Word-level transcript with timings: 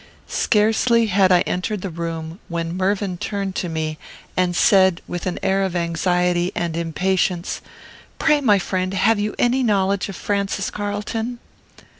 Scarcely 0.27 1.05
had 1.05 1.31
I 1.31 1.41
entered 1.41 1.83
the 1.83 1.91
room, 1.91 2.39
when 2.49 2.75
Mervyn 2.75 3.19
turned 3.19 3.53
to 3.57 3.69
me, 3.69 3.99
and 4.35 4.55
said, 4.55 4.99
with 5.07 5.27
an 5.27 5.37
air 5.43 5.61
of 5.61 5.75
anxiety 5.75 6.51
and 6.55 6.75
impatience, 6.75 7.61
"Pray, 8.17 8.41
my 8.41 8.57
friend, 8.57 8.95
have 8.95 9.19
you 9.19 9.35
any 9.37 9.61
knowledge 9.61 10.09
of 10.09 10.15
Francis 10.15 10.71
Carlton?" 10.71 11.37